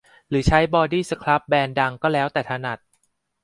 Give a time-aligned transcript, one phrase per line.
[0.29, 2.79] หรือใช้บอดี้สครับแบรนด์ดังก็แล้วแต่ถนัด